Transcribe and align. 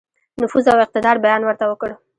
نفوذ 0.41 0.65
او 0.71 0.79
اقتدار 0.85 1.15
بیان 1.25 1.41
ورته 1.45 1.65
وکړ. 1.67 1.89